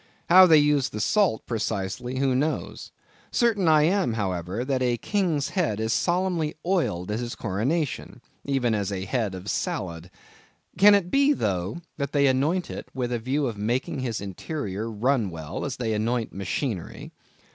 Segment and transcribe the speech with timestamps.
[0.31, 2.91] How they use the salt, precisely—who knows?
[3.29, 8.73] Certain I am, however, that a king's head is solemnly oiled at his coronation, even
[8.73, 10.09] as a head of salad.
[10.75, 14.89] Can it be, though, that they anoint it with a view of making its interior
[14.89, 17.11] run well, as they anoint machinery?